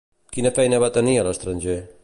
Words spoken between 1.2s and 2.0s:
a l'estranger?